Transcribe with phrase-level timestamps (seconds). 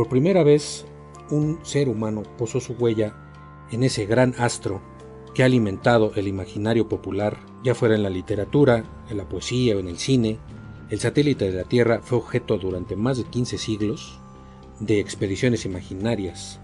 [0.00, 0.86] Por primera vez,
[1.28, 3.14] un ser humano posó su huella
[3.70, 4.80] en ese gran astro
[5.34, 9.80] que ha alimentado el imaginario popular, ya fuera en la literatura, en la poesía o
[9.80, 10.38] en el cine.
[10.88, 14.18] El satélite de la Tierra fue objeto durante más de 15 siglos
[14.78, 16.60] de expediciones imaginarias,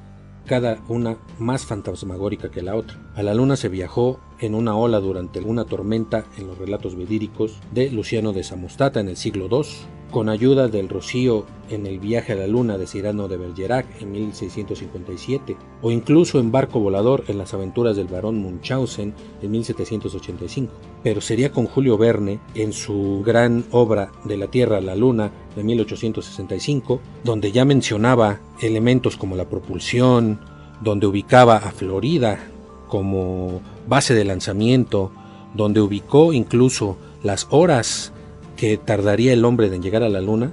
[0.47, 3.06] cada una más fantasmagórica que la otra.
[3.17, 7.57] A la Luna se viajó en una ola durante una tormenta en los relatos vedíricos
[7.73, 9.67] de Luciano de Samostata en el siglo II,
[10.11, 14.13] con ayuda del Rocío en el viaje a la Luna de Cyrano de Bergerac en
[14.13, 20.75] 1657, o incluso en barco volador en las aventuras del barón Munchausen en 1785.
[21.03, 25.33] Pero sería con Julio Verne en su gran obra De la Tierra a la Luna
[25.57, 30.39] de 1865, donde ya mencionaba elementos como la propulsión,
[30.83, 32.51] donde ubicaba a Florida
[32.89, 35.13] como base de lanzamiento,
[35.55, 38.13] donde ubicó incluso las horas
[38.57, 40.53] que tardaría el hombre en llegar a la luna,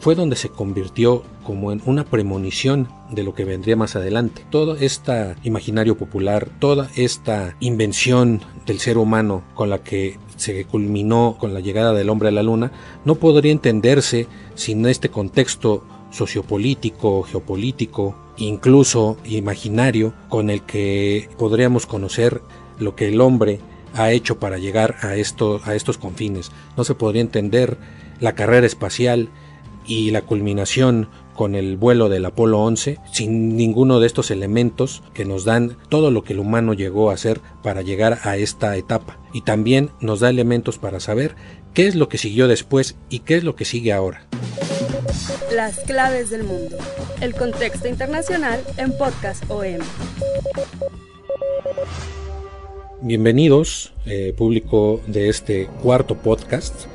[0.00, 4.44] fue donde se convirtió como en una premonición de lo que vendría más adelante.
[4.50, 11.36] Todo este imaginario popular, toda esta invención del ser humano con la que se culminó
[11.38, 12.72] con la llegada del hombre a la luna,
[13.04, 22.42] no podría entenderse sin este contexto sociopolítico, geopolítico, incluso imaginario, con el que podríamos conocer
[22.78, 23.60] lo que el hombre
[23.94, 26.50] ha hecho para llegar a, esto, a estos confines.
[26.76, 27.78] No se podría entender
[28.20, 29.28] la carrera espacial
[29.86, 35.24] y la culminación con el vuelo del Apolo 11 sin ninguno de estos elementos que
[35.24, 39.18] nos dan todo lo que el humano llegó a hacer para llegar a esta etapa.
[39.32, 41.36] Y también nos da elementos para saber
[41.72, 44.26] qué es lo que siguió después y qué es lo que sigue ahora.
[45.54, 46.76] Las claves del mundo.
[47.20, 49.78] El contexto internacional en Podcast OM.
[53.00, 56.86] Bienvenidos, eh, público de este cuarto podcast,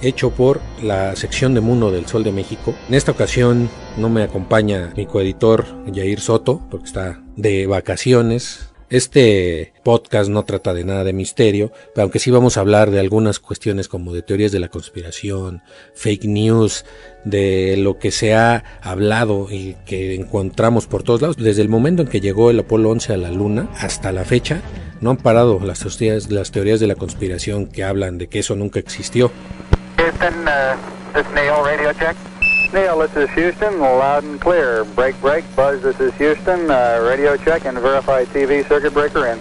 [0.00, 2.74] hecho por la sección de Mundo del Sol de México.
[2.88, 8.73] En esta ocasión no me acompaña mi coeditor Jair Soto, porque está de vacaciones.
[8.94, 13.00] Este podcast no trata de nada de misterio, pero aunque sí vamos a hablar de
[13.00, 15.62] algunas cuestiones como de teorías de la conspiración,
[15.96, 16.84] fake news,
[17.24, 21.36] de lo que se ha hablado y que encontramos por todos lados.
[21.36, 24.62] Desde el momento en que llegó el Apolo 11 a la Luna hasta la fecha,
[25.00, 29.32] no han parado las teorías, de la conspiración que hablan de que eso nunca existió.
[29.98, 30.02] Uh,
[32.74, 34.82] Neil, this is Houston, loud and clear.
[34.96, 39.38] Break, break, Buzz, this is Houston, uh, radio check and verify TV circuit breaker in.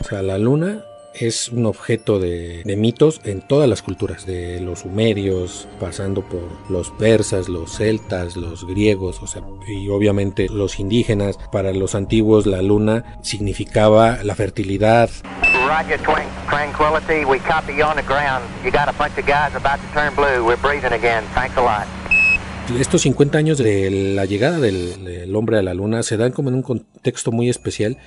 [0.00, 0.84] O sea, la luna
[1.14, 6.42] es un objeto de, de, mitos en todas las culturas, de los sumerios, pasando por
[6.70, 11.40] los persas, los celtas, los griegos, o sea, y obviamente los indígenas.
[11.50, 15.10] Para los antiguos la luna significaba la fertilidad.
[15.66, 18.44] Roger, twink, tranquility, we copy you on the ground.
[18.64, 20.46] You got a bunch of guys about to turn blue.
[20.46, 21.24] We're breathing again.
[21.34, 21.88] Thanks a lot.
[22.78, 26.56] Estos 50 años de la llegada del, hombre a la luna se dan como en
[26.56, 27.98] un contexto muy especial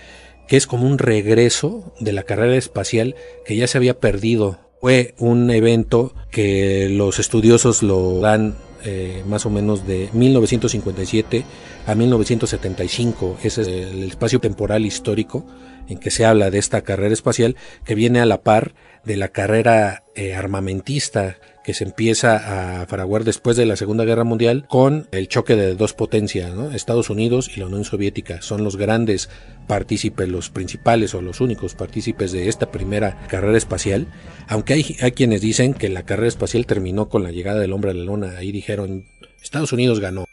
[0.47, 3.15] que es como un regreso de la carrera espacial
[3.45, 4.59] que ya se había perdido.
[4.81, 11.45] Fue un evento que los estudiosos lo dan eh, más o menos de 1957
[11.85, 13.37] a 1975.
[13.43, 15.45] Ese es el espacio temporal histórico
[15.87, 18.73] en que se habla de esta carrera espacial que viene a la par
[19.05, 24.23] de la carrera eh, armamentista que se empieza a fraguar después de la Segunda Guerra
[24.23, 26.53] Mundial con el choque de dos potencias.
[26.73, 28.41] Estados Unidos y la Unión Soviética.
[28.41, 29.29] Son los grandes
[29.67, 34.07] partícipes, los principales o los únicos partícipes de esta primera carrera espacial.
[34.47, 37.91] Aunque hay, hay quienes dicen que la carrera espacial terminó con la llegada del hombre
[37.91, 38.37] a la Luna.
[38.37, 39.03] Ahí dijeron,
[39.43, 40.26] Estados Unidos ganó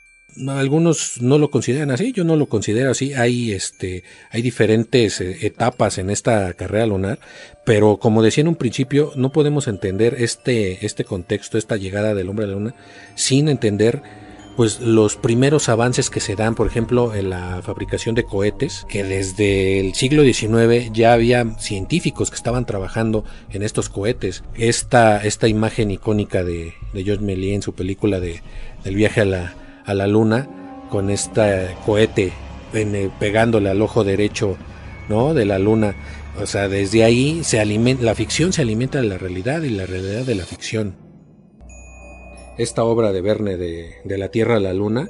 [0.49, 3.15] algunos no lo consideran así, yo no lo considero así.
[3.15, 7.19] Hay este, hay diferentes eh, etapas en esta carrera lunar,
[7.65, 12.29] pero como decía en un principio, no podemos entender este, este contexto, esta llegada del
[12.29, 12.75] hombre a la luna,
[13.15, 14.03] sin entender
[14.57, 19.03] pues los primeros avances que se dan, por ejemplo, en la fabricación de cohetes, que
[19.03, 24.45] desde el siglo XIX ya había científicos que estaban trabajando en estos cohetes.
[24.55, 28.43] Esta, esta imagen icónica de, de George Méliès en su película de,
[28.85, 29.55] del viaje a la,
[29.85, 30.49] a la luna
[30.91, 32.33] con este cohete
[33.21, 34.57] pegándole al ojo derecho
[35.09, 35.35] ¿no?
[35.35, 35.95] de la luna
[36.41, 39.87] O sea, desde ahí se alimenta, la ficción se alimenta de la realidad y la
[39.87, 40.97] realidad de la ficción.
[42.59, 45.09] Esta obra de Verne de, de la Tierra a la Luna,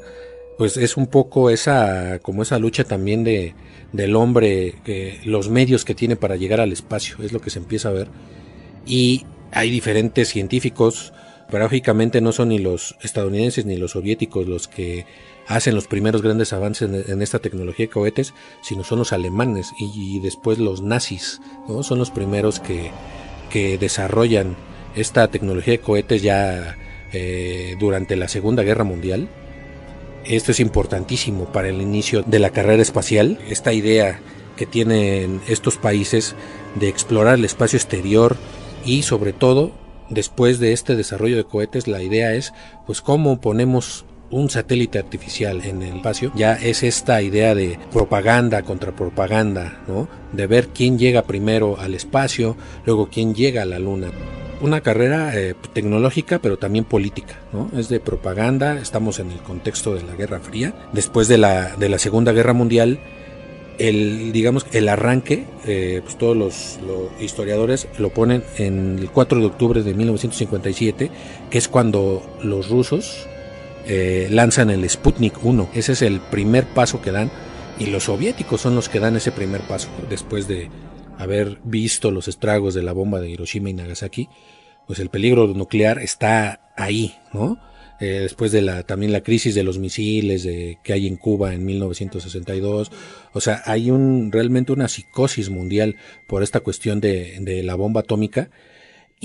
[0.59, 3.55] pues es un poco esa, como esa lucha también de,
[3.93, 7.59] del hombre, que, los medios que tiene para llegar al espacio, es lo que se
[7.59, 8.09] empieza a ver.
[8.87, 11.12] Y hay diferentes científicos,
[11.50, 15.06] paradójicamente no son ni los estadounidenses ni los soviéticos los que
[15.46, 18.32] hacen los primeros grandes avances en, esta tecnología de cohetes,
[18.62, 21.82] sino son los alemanes y, después los nazis, ¿no?
[21.82, 22.91] Son los primeros que,
[23.50, 24.56] que desarrollan
[24.96, 26.76] esta tecnología de cohetes ya
[27.12, 29.29] eh, durante la Segunda Guerra Mundial.
[30.25, 33.38] Esto es importantísimo para el inicio de la carrera espacial.
[33.49, 34.20] Esta idea
[34.56, 36.35] que tienen estos países
[36.76, 38.37] de explorar el espacio exterior
[38.85, 39.73] y sobre todo
[40.15, 42.53] después de este desarrollo de cohetes la idea es
[42.87, 48.63] pues cómo ponemos un satélite artificial en el espacio, ya es esta idea de propaganda
[48.63, 50.09] contra propaganda, ¿no?
[50.33, 54.11] De ver quién llega primero al espacio, luego quién llega a la luna.
[54.61, 57.71] Una carrera eh, tecnológica, pero también política, ¿no?
[57.79, 60.75] Es de propaganda, estamos en el contexto de la Guerra Fría.
[60.93, 62.99] Después de la, de la Segunda Guerra Mundial,
[63.79, 66.79] el digamos el arranque eh, pues todos los,
[67.21, 71.11] historiadores lo ponen en el 4 de octubre de 1957
[71.50, 73.26] que es cuando los rusos
[73.87, 75.71] eh, lanzan el Sputnik 1.
[75.75, 77.31] Ese es el primer paso que dan
[77.79, 80.70] y los soviéticos son los que dan ese primer paso después de
[81.19, 84.29] haber visto los estragos de la bomba de Hiroshima y Nagasaki.
[84.87, 87.59] Pues el peligro nuclear está ahí, ¿no?
[88.05, 90.47] Eh, después de la también la crisis de los misiles
[90.83, 92.93] que hay en Cuba en 1962
[93.33, 95.97] o sea hay un realmente una psicosis mundial
[96.27, 98.51] por esta cuestión de, de la bomba atómica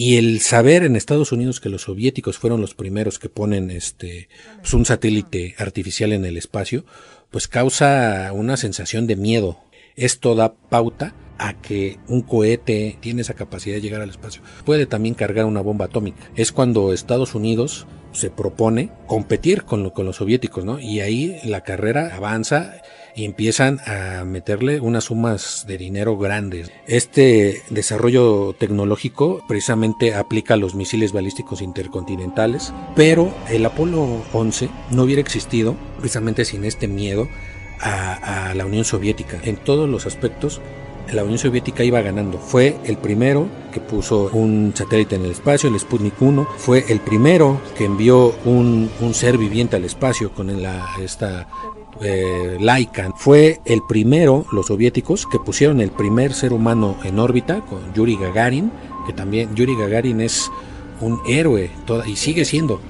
[0.02, 4.30] y el saber en Estados Unidos que los soviéticos fueron los primeros que ponen este
[4.62, 6.86] pues, un satélite artificial en el espacio,
[7.32, 9.60] pues causa una sensación de miedo.
[9.98, 14.42] Esto da pauta a que un cohete tiene esa capacidad de llegar al espacio.
[14.64, 16.32] Puede también cargar una bomba atómica.
[16.38, 20.80] Es cuando Estados Unidos se propone competir con, con los soviéticos, ¿no?
[20.80, 22.82] Y ahí la carrera avanza
[23.16, 26.72] y empiezan a meterle unas sumas de dinero grandes.
[26.88, 35.04] Este desarrollo tecnológico precisamente aplica a los misiles balísticos intercontinentales, pero el Apolo 11 no
[35.04, 37.28] hubiera existido precisamente sin este miedo
[37.82, 39.40] a, a la Unión Soviética.
[39.44, 40.62] En todos los aspectos
[41.14, 42.38] la Unión Soviética iba ganando.
[42.38, 46.48] Fue el primero que puso un satélite en el espacio, el Sputnik 1.
[46.58, 51.48] Fue el primero que envió un, ser viviente al espacio con la, esta
[52.02, 53.12] eh, Laika.
[53.16, 58.18] Fue el primero, los soviéticos, que pusieron el primer ser humano en órbita con Yuri
[58.18, 58.72] Gagarin,
[59.06, 60.52] que también Yuri Gagarin es
[61.02, 61.72] un héroe
[62.06, 62.82] y sigue siendo.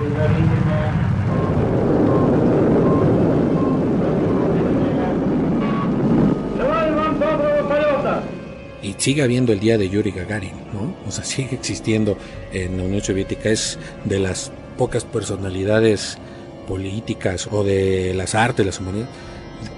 [0.00, 0.67] y
[8.98, 10.94] sigue habiendo el día de Yuri Gagarin, ¿no?
[11.06, 12.18] O sea, sigue existiendo
[12.52, 16.18] en la Unión Soviética, es de las pocas personalidades
[16.66, 19.10] políticas o de las artes, las humanidades,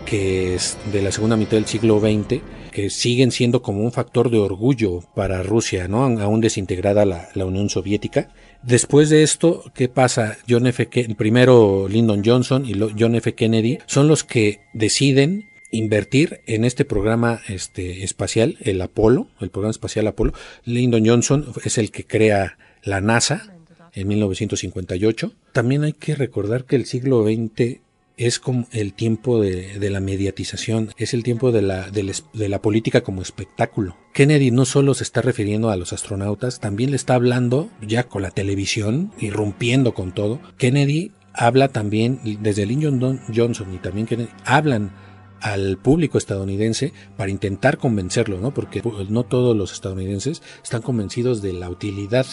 [0.04, 4.30] que es de la segunda mitad del siglo XX, que siguen siendo como un factor
[4.30, 6.04] de orgullo para Rusia, ¿no?
[6.04, 8.28] Aún desintegrada la, la Unión Soviética.
[8.62, 10.36] Después de esto, ¿qué pasa?
[10.48, 10.88] John F.
[10.88, 13.34] Kennedy, primero Lyndon Johnson y John F.
[13.34, 19.70] Kennedy son los que deciden invertir en este programa este, espacial, el Apolo, el programa
[19.70, 20.32] espacial Apolo.
[20.64, 23.54] Lyndon Johnson es el que crea la NASA
[23.92, 25.32] en 1958.
[25.52, 27.80] También hay que recordar que el siglo XX
[28.16, 33.00] es como el tiempo de, la mediatización, es el tiempo de la, de, la política
[33.00, 33.96] como espectáculo.
[34.12, 38.20] Kennedy no solo se está refiriendo a los astronautas, también le está hablando ya con
[38.20, 40.38] la televisión, irrumpiendo con todo.
[40.58, 44.92] Kennedy habla también, desde Lyndon Johnson y también Kennedy, hablan
[45.40, 48.52] al público estadounidense para intentar convencerlo, ¿no?
[48.52, 52.26] Porque no todos los estadounidenses están convencidos de la utilidad.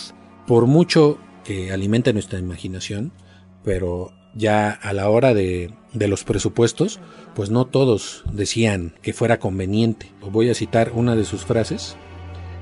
[0.46, 3.12] Por mucho que alimenta nuestra imaginación,
[3.64, 7.00] pero ya a la hora de, los presupuestos,
[7.36, 10.12] pues no todos decían que fuera conveniente.
[10.32, 11.96] Voy a citar una de sus frases.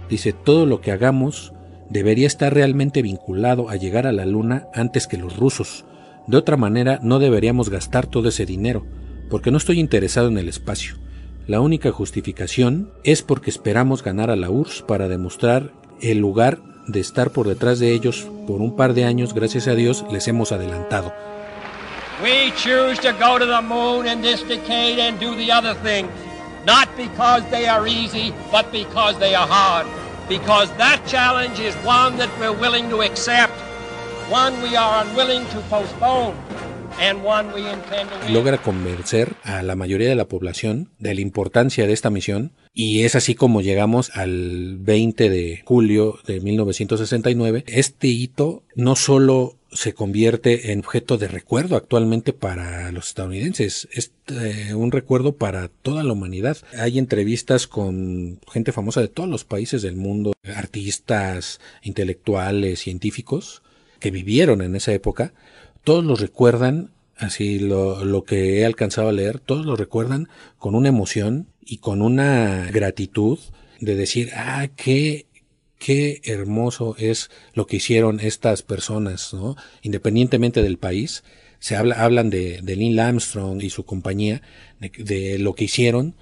[0.10, 1.52] Dice, todo lo que hagamos
[1.90, 5.86] debería estar realmente vinculado a llegar a la luna antes que los rusos.
[6.28, 8.86] De otra manera, no deberíamos gastar todo ese dinero,
[9.30, 10.96] porque no estoy interesado en el espacio.
[11.48, 17.00] La única justificación es porque esperamos ganar a la URSS para demostrar el lugar de
[17.00, 20.52] estar por detrás de ellos por un par de años, gracias a Dios, les hemos
[20.52, 21.14] adelantado.
[22.24, 26.10] We choose to go to the moon in this decade and do the other things,
[26.66, 29.86] not because they are easy, but because they are hard.
[30.30, 33.54] Because that challenge is one that we're willing to accept,
[34.30, 36.36] one we are unwilling to postpone.
[38.30, 43.04] Logra convencer a la mayoría de la población de la importancia de esta misión y
[43.04, 47.64] es así como llegamos al 20 de julio de 1969.
[47.68, 53.88] Este hito no solo se convierte en objeto de recuerdo actualmente para los estadounidenses.
[53.92, 56.58] Es eh, un recuerdo para toda la humanidad.
[56.78, 63.62] Hay entrevistas con gente famosa de todos los países del mundo, artistas, intelectuales, científicos
[64.00, 65.34] que vivieron en esa época.
[65.86, 70.28] Todos los recuerdan, así lo, lo que he alcanzado a leer, todos lo recuerdan
[70.58, 73.40] con una emoción y con una gratitud
[73.80, 75.28] de decir, ah, qué
[75.78, 79.56] qué hermoso es lo que hicieron estas personas, ¿no?
[79.82, 81.24] Independientemente del país,
[81.60, 84.42] se habla, hablan de, de Neil Armstrong y su compañía,
[84.80, 86.16] de, lo que hicieron.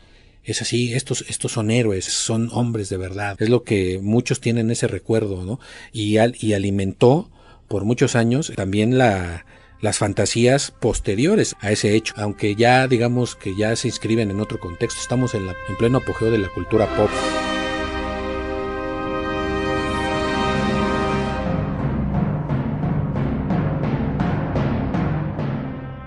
[0.44, 3.42] Es así, estos, estos son héroes, son hombres de verdad.
[3.42, 5.60] Es lo que muchos tienen ese recuerdo, ¿no?
[5.94, 7.32] Y, y alimentó
[7.68, 9.46] por muchos años también la,
[9.84, 14.58] las fantasías posteriores a ese hecho, aunque ya digamos que ya se inscriben en otro
[14.58, 15.02] contexto.
[15.02, 17.10] Estamos en, la, en pleno apogeo de la cultura pop.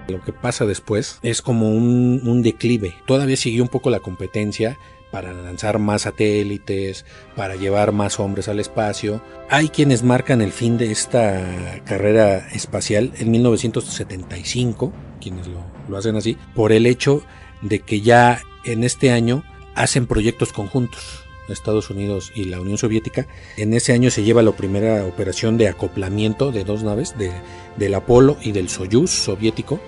[0.09, 2.95] Lo que pasa después es como un, declive.
[3.07, 4.79] Todavía siguió un poco la competencia
[5.17, 7.07] para lanzar más satélites,
[7.37, 9.23] para llevar más hombres al espacio.
[9.49, 16.37] Hay quienes marcan el fin de esta carrera espacial en 1975, quienes lo, hacen así,
[16.55, 17.23] por el hecho
[17.63, 19.43] de que ya en este año
[19.75, 21.25] hacen proyectos conjuntos.
[21.49, 23.27] Estados Unidos y la Unión Soviética.
[23.57, 27.31] En ese año se lleva la primera operación de acoplamiento de dos naves, de,
[27.79, 29.81] del Apolo y del Soyuz soviético,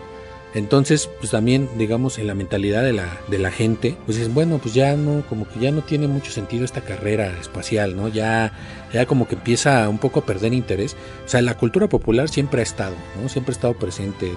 [0.55, 4.59] entonces, pues también, digamos, en la mentalidad de la, de la gente, pues es bueno,
[4.59, 8.09] pues ya no, como que ya no tiene mucho sentido esta carrera espacial, ¿no?
[8.09, 8.53] Ya,
[8.93, 10.97] ya como que empieza un poco a perder interés.
[11.27, 13.29] O sea, la cultura popular siempre ha estado, ¿no?
[13.29, 14.33] Siempre ha estado presente.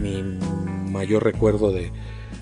[0.00, 0.22] Mi
[0.90, 1.92] mayor recuerdo de,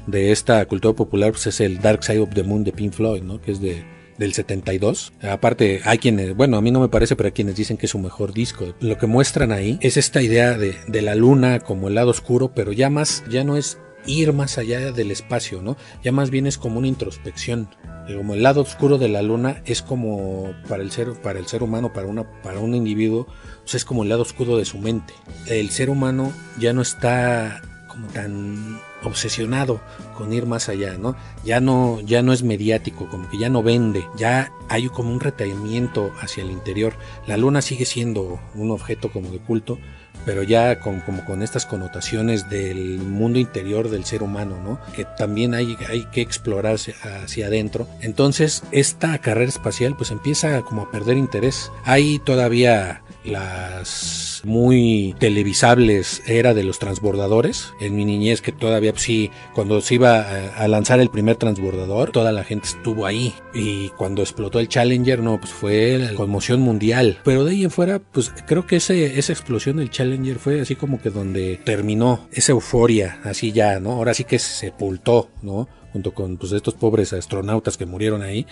[0.07, 3.23] de esta cultura popular pues es el Dark Side of the Moon de Pink Floyd,
[3.23, 3.43] ¿no?
[3.43, 5.13] Que es de del 72.
[5.23, 7.93] Aparte, hay quienes, bueno, a mí no me parece, pero hay quienes dicen que es
[7.93, 8.75] su mejor disco.
[8.81, 12.53] Lo que muestran ahí es esta idea de, de la luna como el lado oscuro,
[12.55, 15.77] pero ya más, ya no es ir más allá del espacio, ¿no?
[16.03, 17.69] Ya más bien es como una introspección.
[18.07, 21.63] Como el lado oscuro de la luna es como para el ser, para el ser
[21.63, 23.27] humano, para, una, para un individuo,
[23.73, 25.15] es como el lado oscuro de su mente.
[25.47, 29.81] El ser humano ya no está como tan obsesionado
[30.17, 31.17] con ir más allá, ¿no?
[31.45, 35.21] Ya no, ya no es mediático, como que ya no vende, ya hay como un
[35.21, 36.95] retraimiento hacia el interior.
[37.27, 39.79] La luna sigue siendo un objeto como de culto,
[40.25, 44.81] pero ya con, como con estas connotaciones del mundo interior del ser humano, ¿no?
[44.95, 47.87] Que también hay, hay que explorar hacia adentro.
[48.01, 51.71] Entonces, esta carrera espacial pues empieza como a perder interés.
[51.85, 57.73] Hay todavía las muy televisables era de los transbordadores.
[57.81, 60.21] En mi niñez que todavía pues, sí, cuando se iba
[60.57, 63.35] a, lanzar el primer transbordador, toda la gente estuvo ahí.
[63.55, 67.19] Y cuando explotó el Challenger, no, pues fue la conmoción mundial.
[67.25, 70.77] Pero de ahí en fuera, pues creo que ese, esa explosión del Challenger fue así
[70.77, 73.93] como que donde terminó esa euforia, así ya, ¿no?
[73.93, 75.69] Ahora sí que se sepultó, ¿no?
[75.93, 78.47] Junto con pues estos pobres astronautas que murieron ahí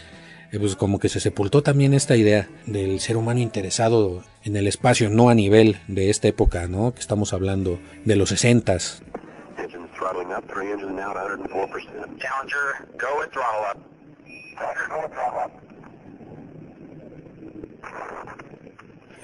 [0.58, 5.08] pues como que se sepultó también esta idea del ser humano interesado en el espacio,
[5.08, 6.92] no a nivel de esta época, ¿no?
[6.92, 8.78] Que estamos hablando de los 60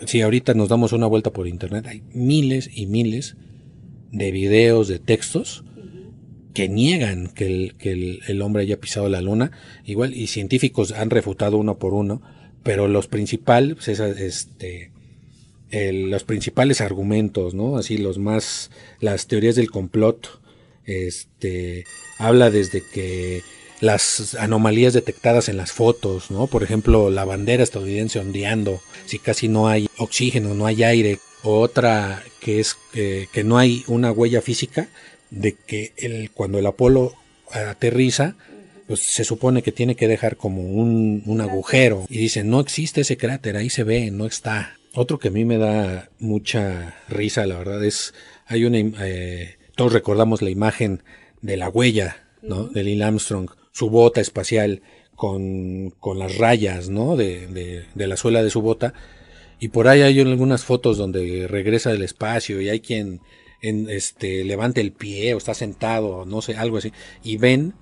[0.06, 3.36] Si ahorita nos damos una vuelta por internet, hay miles y miles
[4.10, 5.64] de videos, de textos
[6.54, 9.52] que niegan que, el, que el, hombre haya pisado la luna,
[9.84, 12.22] igual, y científicos han refutado uno por uno,
[12.62, 14.90] pero los principales, pues, este,
[15.70, 17.76] los principales argumentos, ¿no?
[17.76, 20.40] Así los más, las teorías del complot,
[20.84, 21.84] este,
[22.18, 23.42] habla desde que
[23.80, 26.46] las anomalías detectadas en las fotos, ¿no?
[26.46, 31.20] Por ejemplo, la bandera estadounidense ondeando, si casi no hay oxígeno, no hay aire.
[31.44, 34.88] Otra que es que no hay una huella física,
[35.30, 37.14] de que el, cuando el Apolo
[37.50, 38.36] aterriza,
[38.86, 42.06] pues se supone que tiene que dejar como un, un agujero.
[42.08, 44.78] Y dicen, no existe ese cráter, ahí se ve, no está.
[44.94, 48.14] Otro que a mí me da mucha risa, la verdad, es,
[48.46, 51.02] hay una, eh, todos recordamos la imagen
[51.42, 52.64] de la huella, ¿no?
[52.64, 54.82] De Neil Armstrong, su bota espacial
[55.14, 57.16] con, con las rayas, ¿no?
[57.16, 58.94] De, de, de la suela de su bota.
[59.60, 63.20] Y por ahí hay algunas fotos donde regresa del espacio y hay quien
[63.60, 67.74] en, este, levante el pie o está sentado, no sé, algo así, y ven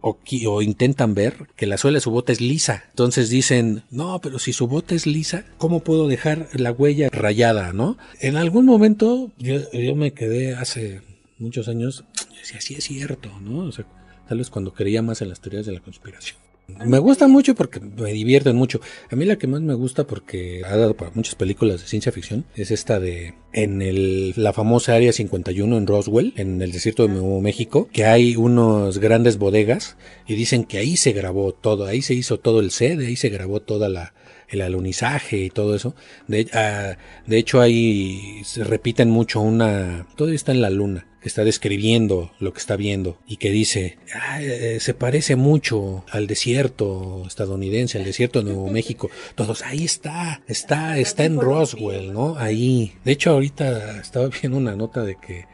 [0.00, 2.84] o, o, intentan ver que la suela de su bota es lisa.
[2.90, 7.72] Entonces dicen, no, pero si su bota es lisa, ¿cómo puedo dejar la huella rayada,
[7.72, 7.98] no?
[8.20, 11.02] En algún momento yo, yo me quedé hace
[11.38, 12.04] muchos años,
[12.38, 13.60] decía, sí es cierto, ¿no?
[13.60, 13.86] O sea,
[14.28, 16.38] tal vez cuando creía más en las teorías de la conspiración.
[16.84, 18.80] Me gusta mucho porque me divierten mucho.
[19.10, 22.12] A mí la que más me gusta porque ha dado para muchas películas de ciencia
[22.12, 27.06] ficción es esta de en el, la famosa área 51 en Roswell, en el desierto
[27.06, 29.96] de Nuevo México, que hay unos grandes bodegas
[30.26, 33.28] y dicen que ahí se grabó todo, ahí se hizo todo el set, ahí se
[33.28, 34.14] grabó toda la
[34.48, 35.94] el alunizaje y todo eso.
[36.26, 41.28] De, uh, de hecho ahí se repiten mucho una, todo está en la luna que
[41.28, 46.26] está describiendo lo que está viendo y que dice, ah, eh, se parece mucho al
[46.26, 49.10] desierto estadounidense, al desierto de Nuevo México.
[49.34, 52.36] Todos, ahí está, está, está en Roswell, ¿no?
[52.38, 52.94] Ahí.
[53.04, 55.44] De hecho, ahorita estaba viendo una nota de que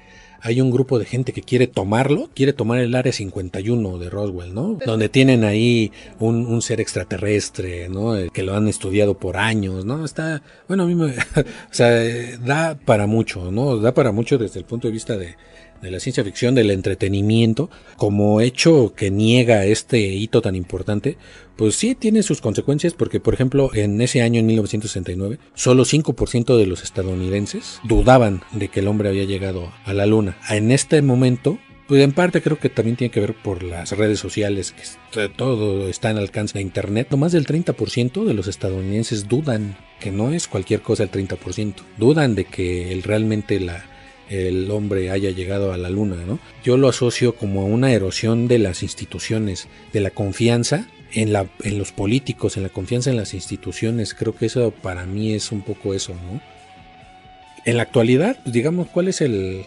[0.41, 4.55] hay un grupo de gente que quiere tomarlo, quiere tomar el área 51 de Roswell,
[4.55, 4.79] ¿no?
[4.87, 8.15] Donde tienen ahí un, un ser extraterrestre, ¿no?
[8.33, 10.05] Que lo han estudiado por años, ¿no?
[10.05, 11.07] Está, bueno, a mí me,
[11.41, 11.91] o sea,
[12.39, 13.79] da para mucho, ¿no?
[13.79, 15.35] Da para mucho desde el punto de vista de,
[15.87, 21.17] de la ciencia ficción, del entretenimiento, como hecho que niega este hito tan importante,
[21.57, 26.57] pues sí tiene sus consecuencias porque, por ejemplo, en ese año, en 1969, solo 5%
[26.57, 30.37] de los estadounidenses dudaban de que el hombre había llegado a la luna.
[30.51, 34.19] En este momento, pues en parte creo que también tiene que ver por las redes
[34.19, 34.75] sociales,
[35.13, 37.15] que todo está en alcance de Internet.
[37.17, 41.75] Más del 30% de los estadounidenses dudan que no es cualquier cosa el 30%.
[41.97, 43.85] Dudan de que realmente la,
[44.29, 46.39] el hombre haya llegado a la luna, ¿no?
[46.65, 51.47] Yo lo asocio como a una erosión de las instituciones, de la confianza en, la,
[51.63, 54.15] en los políticos, en la confianza en las instituciones.
[54.15, 56.41] Creo que eso para mí es un poco eso, ¿no?
[57.65, 59.65] En la actualidad, pues, digamos, ¿cuál es el,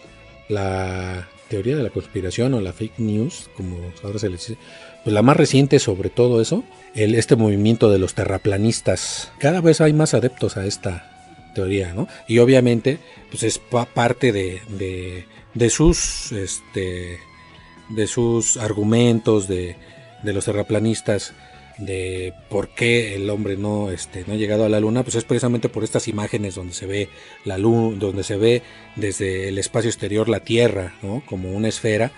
[0.48, 4.56] la teoría de la conspiración o la fake news, como ahora se le dice?
[5.04, 6.64] Pues la más reciente sobre todo eso,
[6.94, 9.32] el, este movimiento de los terraplanistas.
[9.38, 11.19] Cada vez hay más adeptos a esta
[11.54, 12.08] teoría, ¿no?
[12.28, 12.98] Y obviamente,
[13.30, 17.18] pues es parte de, de, sus, este,
[17.88, 19.76] de sus argumentos, de,
[20.22, 21.34] de los terraplanistas,
[21.80, 25.24] de por qué el hombre no, este, no ha llegado a la luna, pues es
[25.24, 27.08] precisamente por estas imágenes donde se ve
[27.44, 28.62] la luna, donde se ve
[28.96, 31.22] desde el espacio exterior la Tierra, ¿no?
[31.26, 32.12] Como una esfera.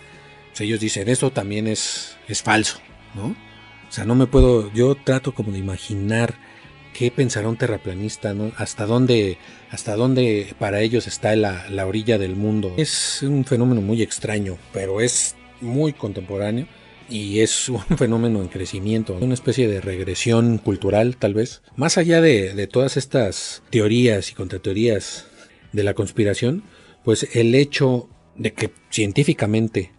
[0.51, 2.81] Pues ellos dicen, esto también es, es falso,
[3.14, 3.37] ¿no?
[3.88, 6.35] O sea, no me puedo, yo trato como de imaginar
[6.93, 8.35] qué pensará un terraplanista.
[8.57, 9.39] Hasta dónde,
[9.71, 12.75] hasta dónde para ellos está la, la orilla del mundo.
[12.77, 16.67] Es un fenómeno muy extraño, pero es muy contemporáneo
[17.09, 21.63] y es un fenómeno en crecimiento, una especie de regresión cultural tal vez.
[21.77, 25.27] Más allá de, de todas estas teorías y contrateorías
[25.73, 26.65] de la conspiración,
[27.05, 29.93] pues el hecho de que científicamente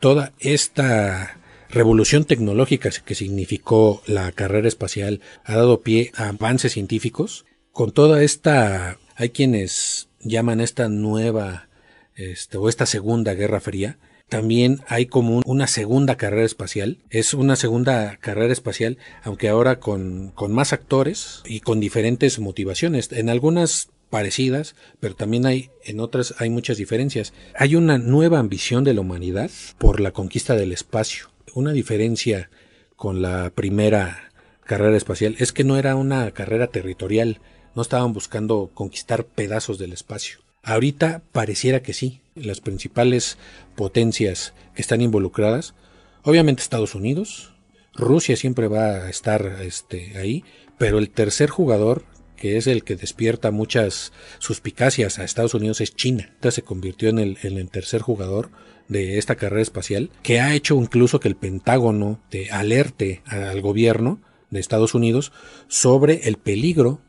[0.00, 1.39] toda esta
[1.70, 7.44] revolución tecnológica que significó la carrera espacial ha dado pie a avances científicos.
[7.72, 11.68] Con toda esta, hay quienes llaman esta nueva
[12.14, 16.98] este, o esta segunda guerra fría, también hay como una segunda carrera espacial.
[17.10, 23.10] Es una segunda carrera espacial, aunque ahora con, con más actores y con diferentes motivaciones.
[23.10, 27.32] En algunas parecidas, pero también hay en otras hay muchas diferencias.
[27.56, 31.29] Hay una nueva ambición de la humanidad por la conquista del espacio.
[31.54, 32.50] Una diferencia
[32.96, 34.30] con la primera
[34.64, 37.40] carrera espacial es que no era una carrera territorial,
[37.74, 40.40] no estaban buscando conquistar pedazos del espacio.
[40.62, 42.20] Ahorita pareciera que sí.
[42.34, 43.38] Las principales
[43.74, 45.74] potencias que están involucradas,
[46.22, 47.52] obviamente Estados Unidos,
[47.94, 50.44] Rusia siempre va a estar este, ahí,
[50.78, 52.04] pero el tercer jugador,
[52.36, 56.28] que es el que despierta muchas suspicacias a Estados Unidos, es China.
[56.34, 58.50] Entonces se convirtió en el tercer jugador
[58.90, 64.20] de esta carrera espacial, que ha hecho incluso que el Pentágono te alerte al gobierno
[64.50, 65.32] de Estados Unidos
[65.68, 67.00] sobre el peligro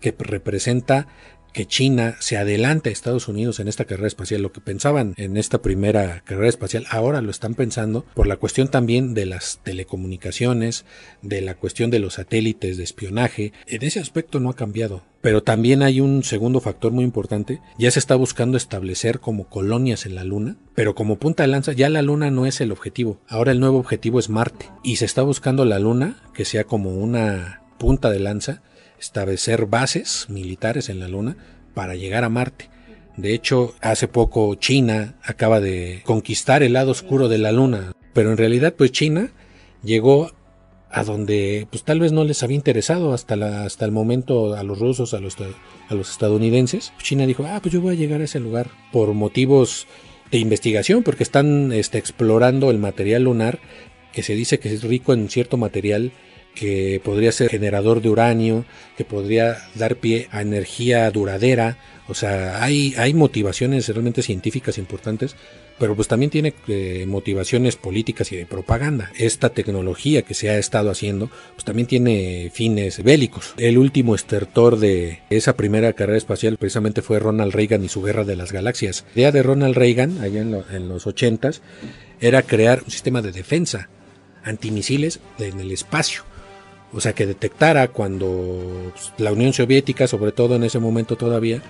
[0.00, 1.06] que representa
[1.52, 4.42] que China se adelante a Estados Unidos en esta carrera espacial.
[4.42, 8.68] Lo que pensaban en esta primera carrera espacial, ahora lo están pensando por la cuestión
[8.68, 10.84] también de las telecomunicaciones,
[11.22, 13.52] de la cuestión de los satélites de espionaje.
[13.66, 15.09] En ese aspecto no ha cambiado.
[15.20, 17.60] Pero también hay un segundo factor muy importante.
[17.78, 21.72] Ya se está buscando establecer como colonias en la Luna, pero como punta de lanza
[21.72, 23.20] ya la Luna no es el objetivo.
[23.28, 24.70] Ahora el nuevo objetivo es Marte.
[24.82, 28.62] Y se está buscando la Luna que sea como una punta de lanza
[28.98, 31.36] establecer bases militares en la Luna
[31.74, 32.70] para llegar a Marte.
[33.16, 38.30] De hecho, hace poco China acaba de conquistar el lado oscuro de la Luna, pero
[38.30, 39.30] en realidad pues China
[39.82, 40.32] llegó
[40.90, 44.62] a donde pues tal vez no les había interesado hasta, la, hasta el momento a
[44.62, 45.36] los rusos, a los,
[45.88, 46.92] a los estadounidenses.
[47.02, 49.86] China dijo, ah, pues yo voy a llegar a ese lugar por motivos
[50.30, 53.58] de investigación, porque están este, explorando el material lunar
[54.12, 56.12] que se dice que es rico en cierto material
[56.54, 58.64] que podría ser generador de uranio,
[58.96, 61.78] que podría dar pie a energía duradera.
[62.08, 65.36] O sea, hay, hay motivaciones realmente científicas importantes,
[65.80, 69.10] pero pues también tiene eh, motivaciones políticas y de propaganda.
[69.18, 73.54] Esta tecnología que se ha estado haciendo, pues también tiene fines bélicos.
[73.56, 78.24] El último estertor de esa primera carrera espacial precisamente fue Ronald Reagan y su Guerra
[78.24, 79.06] de las Galaxias.
[79.14, 81.62] La idea de Ronald Reagan, allá en, los ochentas,
[82.20, 83.88] era crear un sistema de defensa
[84.44, 86.24] antimisiles en el espacio
[86.92, 91.62] o sea, que detectara cuando pues, la Unión Soviética, sobre todo en ese momento todavía,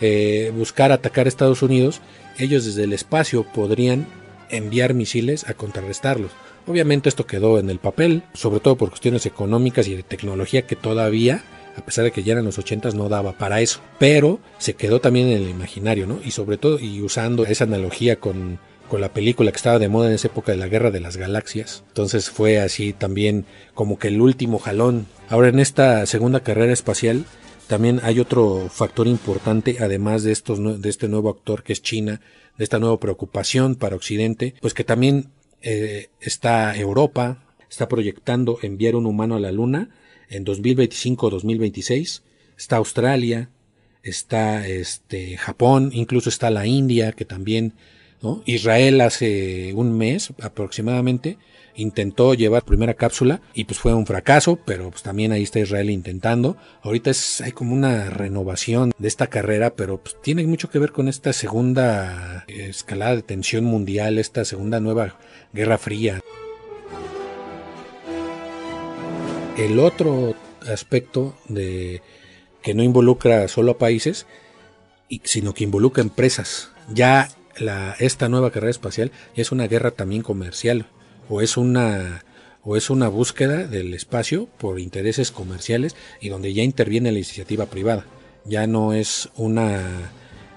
[0.00, 2.00] eh, buscara atacar a Estados Unidos,
[2.38, 4.06] ellos desde el espacio podrían
[4.48, 6.30] enviar misiles a contrarrestarlos.
[6.66, 10.76] Obviamente esto quedó en el papel, sobre todo por cuestiones económicas y de tecnología que
[10.76, 11.42] todavía,
[11.76, 15.00] a pesar de que ya eran los 80 no daba para eso, pero se quedó
[15.00, 16.18] también en el imaginario, ¿no?
[16.24, 20.08] Y sobre todo, y usando esa analogía con con la película que estaba de moda
[20.08, 21.84] en esa época de la Guerra de las Galaxias.
[21.88, 23.44] Entonces fue así también
[23.74, 25.06] como que el último jalón.
[25.28, 27.24] Ahora en esta segunda carrera espacial
[27.66, 32.20] también hay otro factor importante, además de, estos, de este nuevo actor que es China,
[32.56, 35.30] de esta nueva preocupación para Occidente, pues que también
[35.62, 39.90] eh, está Europa, está proyectando enviar un humano a la Luna
[40.28, 42.22] en 2025-2026,
[42.56, 43.50] está Australia,
[44.02, 47.74] está este Japón, incluso está la India, que también
[48.44, 51.38] Israel hace un mes aproximadamente
[51.76, 55.90] intentó llevar primera cápsula y pues fue un fracaso, pero pues también ahí está Israel
[55.90, 56.56] intentando.
[56.82, 60.92] Ahorita es, hay como una renovación de esta carrera, pero pues tiene mucho que ver
[60.92, 65.18] con esta segunda escalada de tensión mundial, esta segunda nueva
[65.52, 66.20] guerra fría.
[69.56, 70.34] El otro
[70.68, 72.02] aspecto de
[72.62, 74.26] que no involucra solo a países,
[75.22, 76.72] sino que involucra empresas.
[76.92, 77.28] Ya
[77.98, 80.86] esta nueva carrera espacial es una guerra también comercial
[81.28, 82.24] o es una
[82.62, 87.66] o es una búsqueda del espacio por intereses comerciales y donde ya interviene la iniciativa
[87.66, 88.04] privada.
[88.44, 90.10] Ya no es una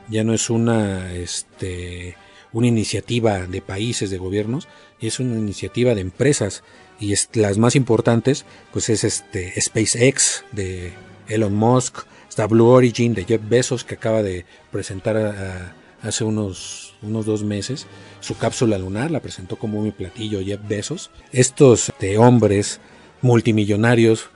[0.09, 2.15] ya no es una este
[2.51, 4.67] una iniciativa de países de gobiernos
[4.99, 6.63] es una iniciativa de empresas.
[6.99, 10.93] Y las más importantes pues es este SpaceX de
[11.27, 17.25] Elon Musk está Blue Origin de Jeff Bezos que acaba de presentar hace unos unos
[17.25, 17.87] dos meses,
[18.19, 21.11] su cápsula lunar, la presentó como mi platillo Jeff Bezos.
[21.31, 22.79] Estos de hombres
[23.21, 24.29] multimillonarios,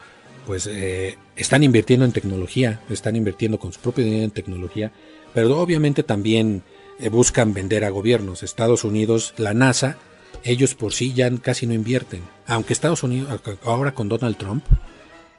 [0.46, 4.92] pues eh, están invirtiendo en tecnología, están invirtiendo con su propio dinero en tecnología,
[5.34, 6.64] pero obviamente también
[7.00, 8.44] eh, buscan vender a gobiernos.
[8.44, 9.98] Estados Unidos, la NASA,
[10.44, 12.22] ellos por sí ya casi no invierten.
[12.48, 14.64] Aunque Estados Unidos, ahora con Donald Trump,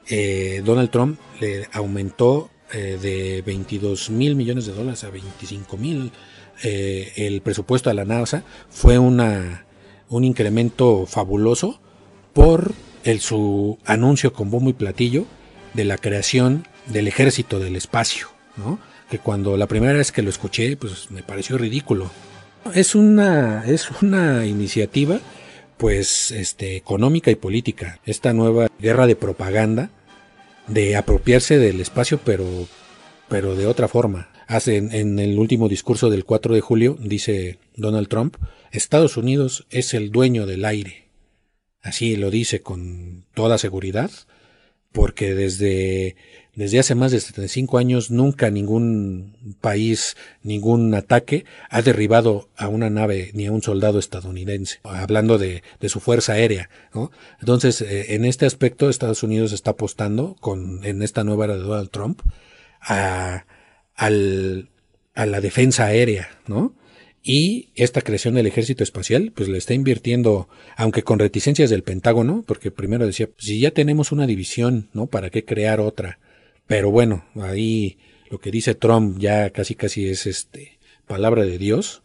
[0.08, 6.12] eh, Donald Trump le aumentó de 22 mil millones de dólares a 25 mil
[6.62, 9.64] eh, el presupuesto de la NASA fue una,
[10.08, 11.80] un incremento fabuloso
[12.32, 15.26] por el, su anuncio con bombo y platillo
[15.74, 18.28] de la creación del ejército del espacio,
[19.10, 22.10] que cuando la primera vez que lo escuché, pues me pareció ridículo.
[22.74, 25.18] Es una, es una iniciativa
[25.76, 29.90] pues este, económica y política, esta nueva guerra de propaganda
[30.66, 32.68] de apropiarse del espacio pero,
[33.28, 38.08] pero de otra forma, hace en, el último discurso del 4 de julio, dice Donald
[38.08, 38.36] Trump,
[38.70, 41.08] Estados Unidos es el dueño del aire.
[41.82, 44.10] Así lo dice con toda seguridad,
[44.92, 46.16] porque desde,
[46.56, 52.90] desde hace más de 75 años nunca ningún país, ningún ataque ha derribado a una
[52.90, 56.70] nave ni a un soldado estadounidense, hablando de, su fuerza aérea.
[56.94, 57.10] ¿no?
[57.40, 61.62] Entonces, eh, en este aspecto, Estados Unidos está apostando con, en esta nueva era de
[61.62, 62.20] Donald Trump
[62.80, 63.44] a,
[63.94, 64.68] al,
[65.14, 66.74] a la defensa aérea, ¿no?
[67.26, 72.44] Y esta creación del ejército espacial, pues le está invirtiendo, aunque con reticencias del Pentágono,
[72.46, 75.06] porque primero decía, pues, si ya tenemos una división, ¿no?
[75.06, 76.18] ¿Para qué crear otra?
[76.66, 77.98] Pero bueno, ahí
[78.30, 82.02] lo que dice Trump ya casi casi es este palabra de Dios.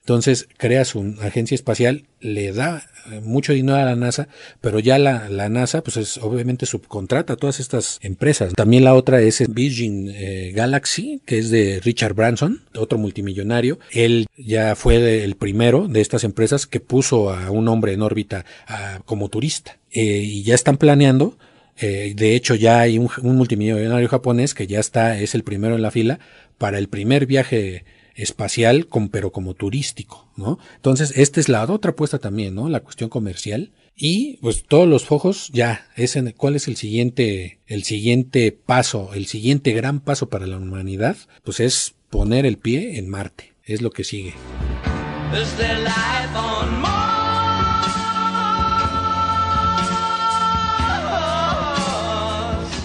[0.00, 4.28] Entonces crea su agencia espacial, le da eh, mucho dinero a la NASA,
[4.62, 8.54] pero ya la, la NASA pues es, obviamente subcontrata a todas estas empresas.
[8.54, 13.78] También la otra es Virgin eh, Galaxy, que es de Richard Branson, otro multimillonario.
[13.90, 18.46] Él ya fue el primero de estas empresas que puso a un hombre en órbita
[19.04, 19.78] como turista.
[19.90, 21.38] Eh, y ya están planeando
[21.86, 25.90] de hecho, ya hay un, multimillonario japonés que ya está, es el primero en la
[25.90, 26.18] fila
[26.58, 30.58] para el primer viaje espacial, pero como turístico, ¿no?
[30.74, 32.68] Entonces, esta es la otra apuesta también, ¿no?
[32.68, 33.70] La cuestión comercial.
[33.94, 35.88] Y pues todos los fojos ya,
[36.36, 41.16] ¿cuál es el siguiente, el siguiente paso, el siguiente gran paso para la humanidad?
[41.42, 44.34] Pues es poner el pie en Marte, es lo que sigue.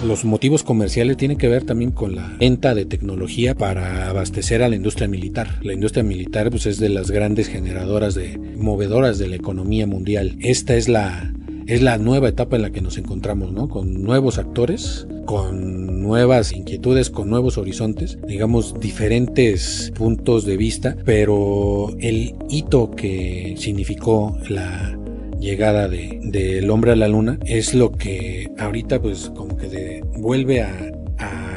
[0.05, 4.67] Los motivos comerciales tienen que ver también con la venta de tecnología para abastecer a
[4.67, 5.59] la industria militar.
[5.61, 10.35] La industria militar pues, es de las grandes generadoras de movedoras de la economía mundial.
[10.41, 11.33] Esta es la
[11.65, 13.69] es la nueva etapa en la que nos encontramos, ¿no?
[13.69, 21.95] Con nuevos actores, con nuevas inquietudes, con nuevos horizontes, digamos diferentes puntos de vista, pero
[22.01, 24.99] el hito que significó la
[25.43, 30.61] llegada del de, hombre a la luna es lo que ahorita pues como que vuelve
[30.61, 30.91] a,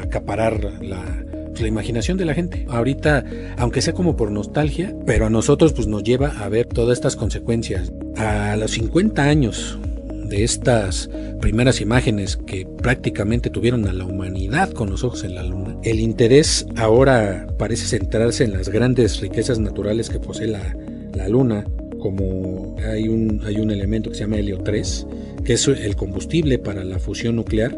[0.03, 1.03] acaparar la,
[1.47, 2.65] pues, la imaginación de la gente.
[2.69, 3.25] Ahorita,
[3.57, 7.15] aunque sea como por nostalgia, pero a nosotros pues nos lleva a ver todas estas
[7.15, 7.91] consecuencias.
[8.15, 9.77] A los 50 años
[10.09, 11.09] de estas
[11.41, 15.99] primeras imágenes que prácticamente tuvieron a la humanidad con los ojos en la luna, el
[15.99, 21.65] interés ahora parece centrarse en las grandes riquezas naturales que posee la luna,
[21.99, 25.07] como hay un, hay un elemento que se llama helio 3,
[25.43, 27.77] que es el combustible para la fusión nuclear,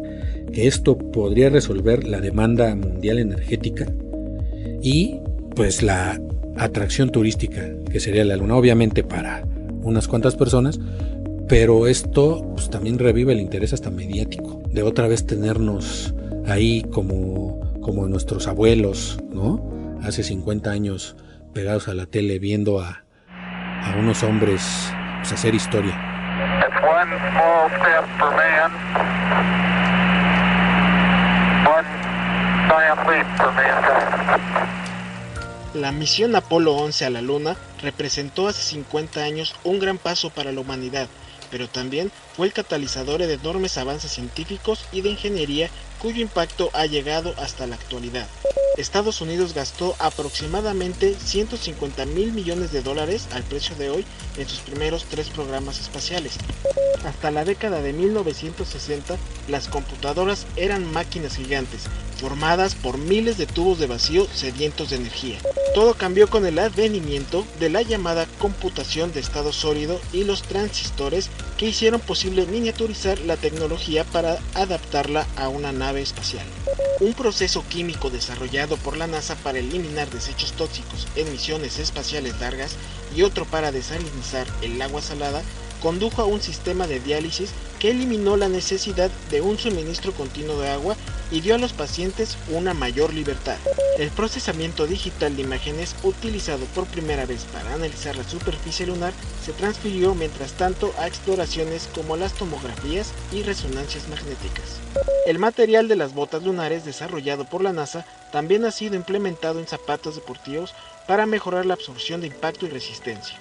[0.52, 3.86] que esto podría resolver la demanda mundial energética
[4.82, 5.20] y
[5.54, 6.20] pues la
[6.56, 9.46] atracción turística que sería la luna, obviamente para
[9.82, 10.78] unas cuantas personas,
[11.48, 16.14] pero esto pues, también revive el interés hasta mediático, de otra vez tenernos
[16.46, 19.98] ahí como, como nuestros abuelos, ¿no?
[20.02, 21.16] Hace 50 años
[21.52, 23.04] pegados a la tele viendo a,
[23.84, 25.98] a unos hombres pues, hacer historia.
[35.74, 40.52] La misión Apolo 11 a la Luna representó hace 50 años un gran paso para
[40.52, 41.08] la humanidad,
[41.50, 46.86] pero también fue el catalizador de enormes avances científicos y de ingeniería cuyo impacto ha
[46.86, 48.26] llegado hasta la actualidad.
[48.76, 54.04] Estados Unidos gastó aproximadamente 150 mil millones de dólares al precio de hoy
[54.38, 56.38] en sus primeros tres programas espaciales.
[57.04, 59.16] Hasta la década de 1960,
[59.48, 61.84] las computadoras eran máquinas gigantes,
[62.18, 65.38] formadas por miles de tubos de vacío sedientos de energía.
[65.74, 71.30] Todo cambió con el advenimiento de la llamada computación de estado sólido y los transistores
[71.60, 76.46] que hicieron posible miniaturizar la tecnología para adaptarla a una nave espacial.
[77.00, 82.76] Un proceso químico desarrollado por la NASA para eliminar desechos tóxicos en misiones espaciales largas
[83.14, 85.42] y otro para desalinizar el agua salada
[85.82, 90.70] condujo a un sistema de diálisis que eliminó la necesidad de un suministro continuo de
[90.70, 90.96] agua
[91.30, 93.56] y dio a los pacientes una mayor libertad.
[93.98, 99.12] El procesamiento digital de imágenes utilizado por primera vez para analizar la superficie lunar
[99.44, 104.80] se transfirió mientras tanto a exploraciones como las tomografías y resonancias magnéticas.
[105.26, 109.66] El material de las botas lunares desarrollado por la NASA también ha sido implementado en
[109.66, 110.74] zapatos deportivos
[111.06, 113.36] para mejorar la absorción de impacto y resistencia.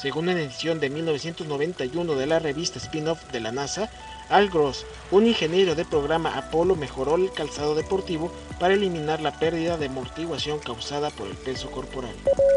[0.00, 3.90] Según una edición de 1991 de la revista Spin-off de la NASA,
[4.28, 9.76] Al Gross, un ingeniero de programa Apolo, mejoró el calzado deportivo para eliminar la pérdida
[9.76, 12.14] de amortiguación causada por el peso corporal.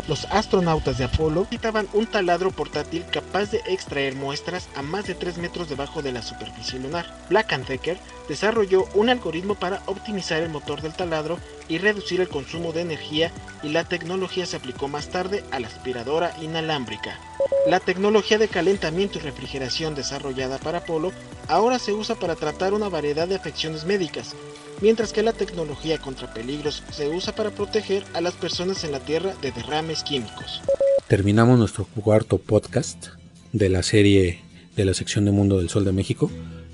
[0.07, 5.13] Los astronautas de Apolo necesitaban un taladro portátil capaz de extraer muestras a más de
[5.13, 7.05] 3 metros debajo de la superficie lunar.
[7.29, 12.71] Black Decker desarrolló un algoritmo para optimizar el motor del taladro y reducir el consumo
[12.71, 17.19] de energía y la tecnología se aplicó más tarde a la aspiradora inalámbrica.
[17.67, 21.11] La tecnología de calentamiento y refrigeración desarrollada para Apolo
[21.49, 24.35] ahora se usa para tratar una variedad de afecciones médicas,
[24.81, 28.99] mientras que la tecnología contra peligros se usa para proteger a las personas en la
[28.99, 30.61] Tierra de derrames químicos.
[31.07, 33.07] Terminamos nuestro cuarto podcast
[33.51, 34.41] de la serie
[34.75, 36.29] de la sección de Mundo del Sol de México.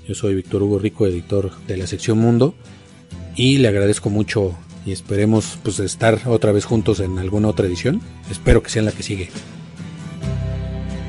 [0.06, 2.54] Yo soy Víctor Hugo Rico, editor de la sección Mundo,
[3.34, 8.02] y le agradezco mucho y esperemos pues estar otra vez juntos en alguna otra edición.
[8.30, 9.30] Espero que sea en la que sigue.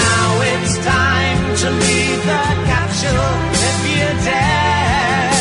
[0.00, 3.32] Now it's time to leave the capsule
[3.70, 5.34] if you dare.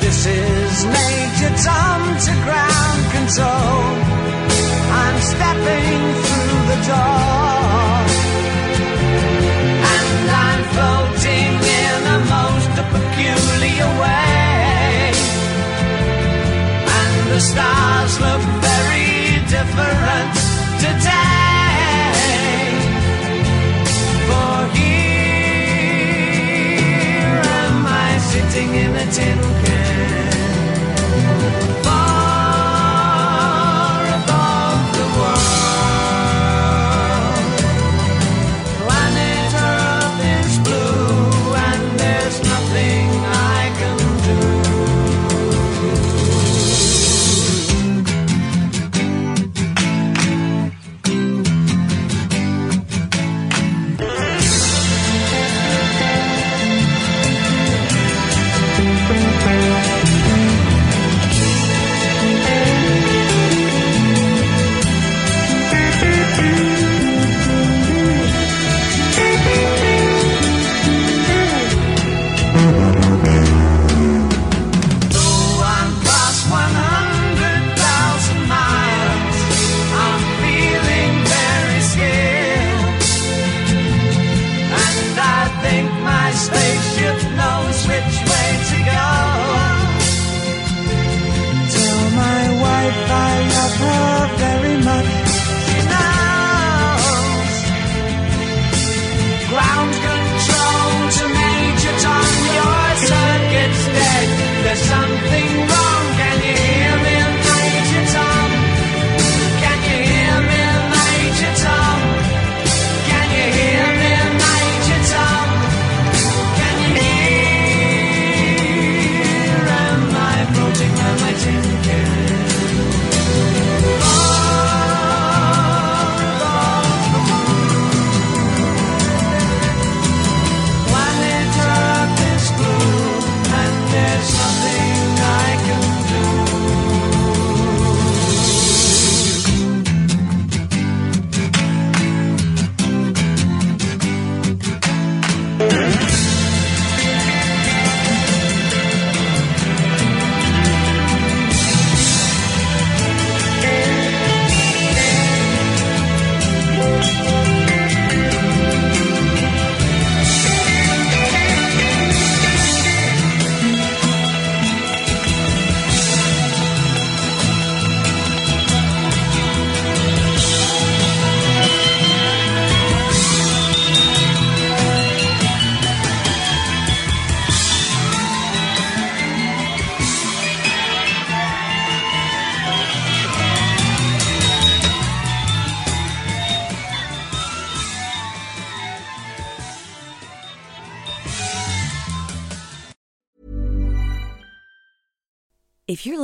[0.00, 3.80] This is Major Tom to ground control.
[5.00, 7.61] I'm stepping through the door.
[28.54, 30.21] I in a tin can.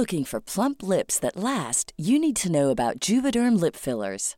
[0.08, 4.36] Looking for plump lips that last, you need to know about Juvederm lip fillers.